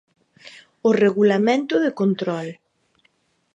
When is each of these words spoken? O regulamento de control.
O 0.87 0.89
regulamento 1.03 1.75
de 1.83 1.91
control. 2.01 2.47